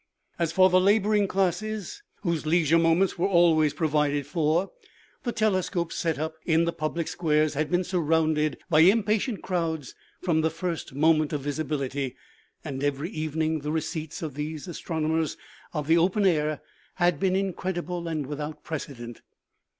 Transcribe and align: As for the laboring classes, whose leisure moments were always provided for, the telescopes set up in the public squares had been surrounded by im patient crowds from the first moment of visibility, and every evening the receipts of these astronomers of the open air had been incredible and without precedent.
As 0.39 0.51
for 0.51 0.71
the 0.71 0.81
laboring 0.81 1.27
classes, 1.27 2.01
whose 2.23 2.47
leisure 2.47 2.79
moments 2.79 3.19
were 3.19 3.27
always 3.27 3.71
provided 3.71 4.25
for, 4.25 4.71
the 5.21 5.31
telescopes 5.31 5.95
set 5.95 6.17
up 6.17 6.33
in 6.43 6.65
the 6.65 6.73
public 6.73 7.07
squares 7.07 7.53
had 7.53 7.69
been 7.69 7.83
surrounded 7.83 8.57
by 8.67 8.79
im 8.81 9.03
patient 9.03 9.43
crowds 9.43 9.93
from 10.19 10.41
the 10.41 10.49
first 10.49 10.95
moment 10.95 11.33
of 11.33 11.41
visibility, 11.41 12.15
and 12.65 12.83
every 12.83 13.11
evening 13.11 13.59
the 13.59 13.71
receipts 13.71 14.23
of 14.23 14.33
these 14.33 14.67
astronomers 14.67 15.37
of 15.71 15.85
the 15.85 15.99
open 15.99 16.25
air 16.25 16.61
had 16.95 17.19
been 17.19 17.35
incredible 17.35 18.07
and 18.07 18.25
without 18.25 18.63
precedent. 18.63 19.21